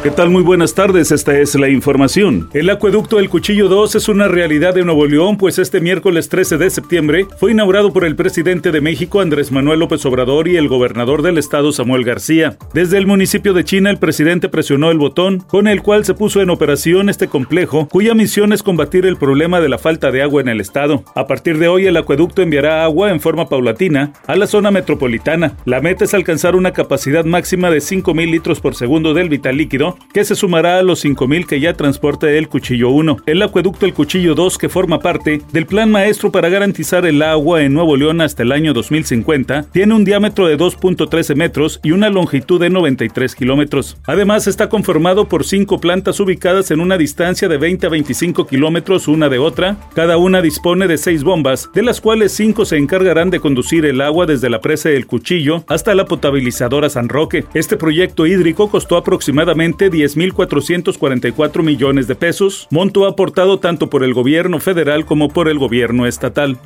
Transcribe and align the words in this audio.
¿Qué 0.00 0.12
tal? 0.12 0.30
Muy 0.30 0.44
buenas 0.44 0.74
tardes, 0.74 1.10
esta 1.10 1.36
es 1.40 1.56
la 1.56 1.68
información. 1.68 2.48
El 2.52 2.70
acueducto 2.70 3.16
del 3.16 3.28
Cuchillo 3.28 3.68
2 3.68 3.96
es 3.96 4.08
una 4.08 4.28
realidad 4.28 4.72
de 4.72 4.84
Nuevo 4.84 5.06
León, 5.06 5.36
pues 5.36 5.58
este 5.58 5.80
miércoles 5.80 6.28
13 6.28 6.56
de 6.56 6.70
septiembre 6.70 7.26
fue 7.36 7.50
inaugurado 7.50 7.92
por 7.92 8.04
el 8.04 8.14
presidente 8.14 8.70
de 8.70 8.80
México, 8.80 9.20
Andrés 9.20 9.50
Manuel 9.50 9.80
López 9.80 10.06
Obrador, 10.06 10.46
y 10.46 10.56
el 10.56 10.68
gobernador 10.68 11.22
del 11.22 11.36
estado, 11.36 11.72
Samuel 11.72 12.04
García. 12.04 12.56
Desde 12.72 12.96
el 12.96 13.08
municipio 13.08 13.52
de 13.54 13.64
China, 13.64 13.90
el 13.90 13.98
presidente 13.98 14.48
presionó 14.48 14.92
el 14.92 14.98
botón 14.98 15.40
con 15.40 15.66
el 15.66 15.82
cual 15.82 16.04
se 16.04 16.14
puso 16.14 16.40
en 16.40 16.50
operación 16.50 17.08
este 17.08 17.26
complejo, 17.26 17.88
cuya 17.88 18.14
misión 18.14 18.52
es 18.52 18.62
combatir 18.62 19.04
el 19.04 19.16
problema 19.16 19.60
de 19.60 19.68
la 19.68 19.78
falta 19.78 20.12
de 20.12 20.22
agua 20.22 20.40
en 20.40 20.48
el 20.48 20.60
estado. 20.60 21.02
A 21.16 21.26
partir 21.26 21.58
de 21.58 21.66
hoy, 21.66 21.86
el 21.86 21.96
acueducto 21.96 22.40
enviará 22.40 22.84
agua 22.84 23.10
en 23.10 23.18
forma 23.18 23.48
paulatina 23.48 24.12
a 24.28 24.36
la 24.36 24.46
zona 24.46 24.70
metropolitana. 24.70 25.56
La 25.64 25.80
meta 25.80 26.04
es 26.04 26.14
alcanzar 26.14 26.54
una 26.54 26.72
capacidad 26.72 27.24
máxima 27.24 27.68
de 27.68 27.78
5.000 27.78 28.30
litros 28.30 28.60
por 28.60 28.76
segundo 28.76 29.12
del 29.12 29.28
vital 29.28 29.56
líquido 29.56 29.87
que 30.12 30.24
se 30.24 30.34
sumará 30.34 30.78
a 30.78 30.82
los 30.82 31.04
5.000 31.04 31.46
que 31.46 31.60
ya 31.60 31.74
transporta 31.74 32.30
el 32.30 32.48
Cuchillo 32.48 32.90
1. 32.90 33.18
El 33.26 33.42
acueducto 33.42 33.86
El 33.86 33.94
Cuchillo 33.94 34.34
2, 34.34 34.58
que 34.58 34.68
forma 34.68 35.00
parte 35.00 35.42
del 35.52 35.66
Plan 35.66 35.90
Maestro 35.90 36.32
para 36.32 36.48
garantizar 36.48 37.06
el 37.06 37.22
agua 37.22 37.62
en 37.62 37.74
Nuevo 37.74 37.96
León 37.96 38.20
hasta 38.20 38.42
el 38.42 38.52
año 38.52 38.72
2050, 38.72 39.70
tiene 39.72 39.94
un 39.94 40.04
diámetro 40.04 40.46
de 40.46 40.58
2.13 40.58 41.34
metros 41.34 41.80
y 41.82 41.92
una 41.92 42.10
longitud 42.10 42.60
de 42.60 42.70
93 42.70 43.34
kilómetros. 43.34 43.96
Además, 44.06 44.46
está 44.46 44.68
conformado 44.68 45.28
por 45.28 45.44
cinco 45.44 45.80
plantas 45.80 46.20
ubicadas 46.20 46.70
en 46.70 46.80
una 46.80 46.98
distancia 46.98 47.48
de 47.48 47.58
20 47.58 47.86
a 47.86 47.90
25 47.90 48.46
kilómetros 48.46 49.08
una 49.08 49.28
de 49.28 49.38
otra. 49.38 49.76
Cada 49.94 50.16
una 50.16 50.42
dispone 50.42 50.88
de 50.88 50.98
seis 50.98 51.22
bombas, 51.22 51.70
de 51.74 51.82
las 51.82 52.00
cuales 52.00 52.32
cinco 52.32 52.64
se 52.64 52.76
encargarán 52.76 53.30
de 53.30 53.40
conducir 53.40 53.84
el 53.84 54.00
agua 54.00 54.26
desde 54.26 54.50
la 54.50 54.60
presa 54.60 54.88
del 54.88 55.06
Cuchillo 55.06 55.64
hasta 55.68 55.94
la 55.94 56.04
potabilizadora 56.04 56.90
San 56.90 57.08
Roque. 57.08 57.44
Este 57.54 57.76
proyecto 57.76 58.26
hídrico 58.26 58.70
costó 58.70 58.96
aproximadamente 58.96 59.77
10.444 59.86 61.62
millones 61.62 62.06
de 62.06 62.14
pesos, 62.14 62.66
monto 62.70 63.06
aportado 63.06 63.58
tanto 63.58 63.88
por 63.88 64.04
el 64.04 64.14
gobierno 64.14 64.60
federal 64.60 65.06
como 65.06 65.28
por 65.28 65.48
el 65.48 65.58
gobierno 65.58 66.06
estatal. 66.06 66.58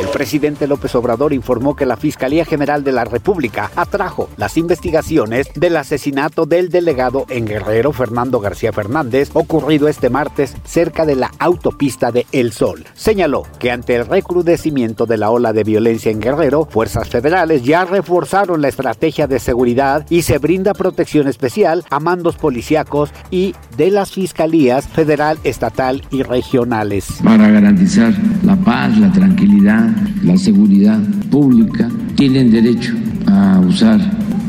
El 0.00 0.08
presidente 0.08 0.66
López 0.66 0.92
Obrador 0.96 1.32
informó 1.32 1.76
que 1.76 1.86
la 1.86 1.96
Fiscalía 1.96 2.44
General 2.44 2.82
de 2.82 2.90
la 2.90 3.04
República 3.04 3.70
atrajo 3.76 4.28
las 4.36 4.56
investigaciones 4.56 5.46
del 5.54 5.76
asesinato 5.76 6.46
del 6.46 6.68
delegado 6.68 7.26
en 7.28 7.46
Guerrero 7.46 7.92
Fernando 7.92 8.40
García 8.40 8.72
Fernández 8.72 9.30
ocurrido 9.34 9.86
este 9.86 10.10
martes 10.10 10.56
cerca 10.64 11.06
de 11.06 11.14
la 11.14 11.30
autopista 11.38 12.10
de 12.10 12.26
El 12.32 12.50
Sol. 12.50 12.84
Señaló 12.94 13.44
que 13.60 13.70
ante 13.70 13.94
el 13.94 14.06
recrudecimiento 14.06 15.06
de 15.06 15.16
la 15.16 15.30
ola 15.30 15.52
de 15.52 15.62
violencia 15.62 16.10
en 16.10 16.20
Guerrero, 16.20 16.66
fuerzas 16.68 17.08
federales 17.08 17.62
ya 17.62 17.84
reforzaron 17.84 18.62
la 18.62 18.68
estrategia 18.68 19.28
de 19.28 19.38
seguridad 19.38 20.06
y 20.10 20.22
se 20.22 20.38
brinda 20.38 20.74
protección 20.74 21.28
especial 21.28 21.84
a 21.90 22.00
mandos 22.00 22.34
policíacos 22.34 23.10
y 23.30 23.54
de 23.76 23.92
las 23.92 24.10
fiscalías 24.10 24.88
federal, 24.88 25.38
estatal 25.44 26.02
y 26.10 26.24
regionales. 26.24 27.06
Para 27.22 27.48
garantizar 27.48 28.12
la 28.42 28.56
paz, 28.56 28.98
la 28.98 29.12
tranquilidad 29.12 29.83
la 30.22 30.36
seguridad 30.36 31.00
pública, 31.30 31.90
tienen 32.16 32.50
derecho 32.50 32.94
a 33.26 33.60
usar 33.60 34.00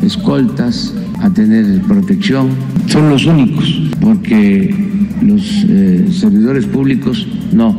escoltas, 0.01 0.93
a 1.21 1.29
tener 1.29 1.81
protección. 1.81 2.49
Son 2.87 3.09
los 3.09 3.25
únicos, 3.25 3.89
porque 3.99 4.73
los 5.21 5.65
eh, 5.67 6.07
servidores 6.11 6.65
públicos 6.65 7.27
no. 7.51 7.77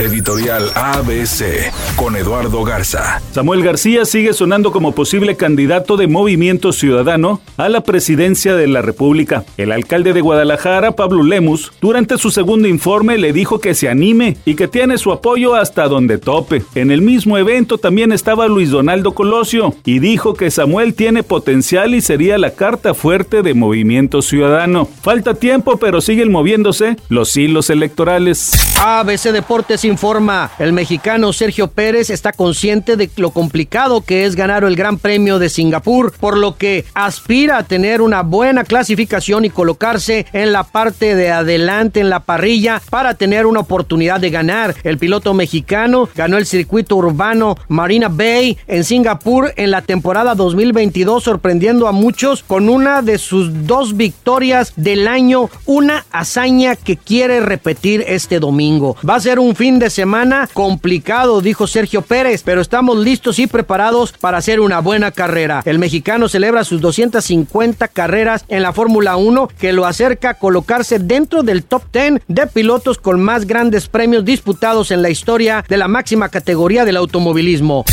Editorial 0.00 0.70
ABC 0.74 1.70
con 1.94 2.16
Eduardo 2.16 2.64
Garza. 2.64 3.20
Samuel 3.32 3.62
García 3.62 4.06
sigue 4.06 4.32
sonando 4.32 4.72
como 4.72 4.92
posible 4.92 5.36
candidato 5.36 5.98
de 5.98 6.06
Movimiento 6.06 6.72
Ciudadano 6.72 7.42
a 7.58 7.68
la 7.68 7.82
presidencia 7.82 8.54
de 8.54 8.66
la 8.66 8.80
República. 8.80 9.44
El 9.58 9.72
alcalde 9.72 10.14
de 10.14 10.22
Guadalajara, 10.22 10.92
Pablo 10.92 11.22
Lemus, 11.22 11.72
durante 11.82 12.16
su 12.16 12.30
segundo 12.30 12.66
informe 12.66 13.18
le 13.18 13.34
dijo 13.34 13.60
que 13.60 13.74
se 13.74 13.90
anime 13.90 14.38
y 14.46 14.54
que 14.54 14.68
tiene 14.68 14.96
su 14.96 15.12
apoyo 15.12 15.54
hasta 15.54 15.86
donde 15.86 16.16
tope. 16.16 16.62
En 16.74 16.90
el 16.90 17.02
mismo 17.02 17.36
evento 17.36 17.76
también 17.76 18.10
estaba 18.10 18.48
Luis 18.48 18.70
Donaldo 18.70 19.12
Colosio 19.12 19.74
y 19.84 19.98
dijo 19.98 20.32
que 20.32 20.50
Samuel 20.50 20.94
tiene 20.94 21.24
potencial 21.24 21.94
y 21.94 22.00
sería 22.00 22.38
la 22.38 22.52
carta 22.52 22.94
fuerte 22.94 23.42
de 23.42 23.52
Movimiento 23.52 24.22
Ciudadano. 24.22 24.88
Falta 25.02 25.34
tiempo, 25.34 25.76
pero 25.76 26.00
siguen 26.00 26.32
moviéndose 26.32 26.96
los 27.10 27.36
hilos 27.36 27.68
electorales. 27.68 28.52
ABC 28.82 29.24
Deportes 29.32 29.89
informa, 29.90 30.50
el 30.58 30.72
mexicano 30.72 31.32
Sergio 31.32 31.68
Pérez 31.68 32.10
está 32.10 32.32
consciente 32.32 32.96
de 32.96 33.10
lo 33.16 33.30
complicado 33.30 34.00
que 34.00 34.24
es 34.24 34.36
ganar 34.36 34.64
el 34.64 34.76
Gran 34.76 34.98
Premio 34.98 35.38
de 35.38 35.48
Singapur, 35.48 36.12
por 36.18 36.38
lo 36.38 36.56
que 36.56 36.84
aspira 36.94 37.58
a 37.58 37.64
tener 37.64 38.00
una 38.00 38.22
buena 38.22 38.64
clasificación 38.64 39.44
y 39.44 39.50
colocarse 39.50 40.26
en 40.32 40.52
la 40.52 40.64
parte 40.64 41.14
de 41.14 41.30
adelante 41.30 42.00
en 42.00 42.10
la 42.10 42.20
parrilla 42.20 42.80
para 42.90 43.14
tener 43.14 43.46
una 43.46 43.60
oportunidad 43.60 44.20
de 44.20 44.30
ganar. 44.30 44.74
El 44.84 44.98
piloto 44.98 45.34
mexicano 45.34 46.08
ganó 46.14 46.38
el 46.38 46.46
circuito 46.46 46.96
urbano 46.96 47.56
Marina 47.68 48.08
Bay 48.08 48.56
en 48.68 48.84
Singapur 48.84 49.52
en 49.56 49.70
la 49.70 49.82
temporada 49.82 50.34
2022, 50.34 51.24
sorprendiendo 51.24 51.88
a 51.88 51.92
muchos 51.92 52.42
con 52.44 52.68
una 52.68 53.02
de 53.02 53.18
sus 53.18 53.66
dos 53.66 53.96
victorias 53.96 54.72
del 54.76 55.08
año, 55.08 55.50
una 55.66 56.06
hazaña 56.12 56.76
que 56.76 56.96
quiere 56.96 57.40
repetir 57.40 58.04
este 58.06 58.38
domingo. 58.38 58.96
Va 59.08 59.16
a 59.16 59.20
ser 59.20 59.38
un 59.38 59.56
fin 59.56 59.78
de 59.80 59.90
semana 59.90 60.48
complicado, 60.52 61.40
dijo 61.40 61.66
Sergio 61.66 62.02
Pérez, 62.02 62.42
pero 62.44 62.60
estamos 62.60 62.98
listos 62.98 63.38
y 63.38 63.46
preparados 63.46 64.12
para 64.12 64.38
hacer 64.38 64.60
una 64.60 64.78
buena 64.80 65.10
carrera. 65.10 65.62
El 65.64 65.78
mexicano 65.78 66.28
celebra 66.28 66.62
sus 66.62 66.80
250 66.80 67.88
carreras 67.88 68.44
en 68.48 68.62
la 68.62 68.72
Fórmula 68.72 69.16
1 69.16 69.48
que 69.58 69.72
lo 69.72 69.86
acerca 69.86 70.30
a 70.30 70.34
colocarse 70.34 70.98
dentro 70.98 71.42
del 71.42 71.64
top 71.64 71.82
10 71.92 72.22
de 72.28 72.46
pilotos 72.46 72.98
con 72.98 73.20
más 73.20 73.46
grandes 73.46 73.88
premios 73.88 74.24
disputados 74.24 74.90
en 74.90 75.02
la 75.02 75.10
historia 75.10 75.64
de 75.66 75.78
la 75.78 75.88
máxima 75.88 76.28
categoría 76.28 76.84
del 76.84 76.98
automovilismo. 76.98 77.84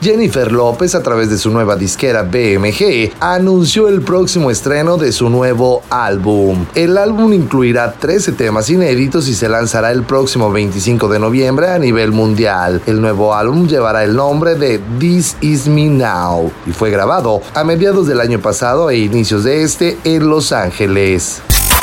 Jennifer 0.00 0.50
López, 0.50 0.94
a 0.94 1.02
través 1.02 1.28
de 1.28 1.36
su 1.36 1.50
nueva 1.50 1.76
disquera 1.76 2.22
BMG, 2.22 3.12
anunció 3.20 3.86
el 3.88 4.00
próximo 4.00 4.50
estreno 4.50 4.96
de 4.96 5.12
su 5.12 5.28
nuevo 5.28 5.82
álbum. 5.90 6.64
El 6.74 6.96
álbum 6.96 7.34
incluirá 7.34 7.92
13 7.92 8.32
temas 8.32 8.70
inéditos 8.70 9.28
y 9.28 9.34
se 9.34 9.48
lanzará 9.48 9.92
el 9.92 10.04
próximo 10.04 10.50
25 10.50 11.08
de 11.08 11.18
noviembre 11.18 11.68
a 11.68 11.78
nivel 11.78 12.12
mundial. 12.12 12.80
El 12.86 13.02
nuevo 13.02 13.34
álbum 13.34 13.68
llevará 13.68 14.02
el 14.02 14.16
nombre 14.16 14.54
de 14.54 14.80
This 14.98 15.36
Is 15.42 15.68
Me 15.68 15.86
Now 15.86 16.50
y 16.66 16.72
fue 16.72 16.90
grabado 16.90 17.42
a 17.54 17.62
mediados 17.62 18.06
del 18.06 18.20
año 18.20 18.40
pasado 18.40 18.88
e 18.88 18.96
inicios 18.96 19.44
de 19.44 19.62
este 19.62 19.98
en 20.04 20.30
Los 20.30 20.52
Ángeles. 20.52 21.42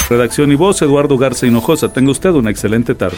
Redacción 0.09 0.51
y 0.51 0.55
voz, 0.55 0.81
Eduardo 0.81 1.17
Garza 1.17 1.45
Hinojosa. 1.45 1.89
Tenga 1.89 2.11
usted 2.11 2.31
una 2.31 2.49
excelente 2.49 2.95
tarde. 2.95 3.17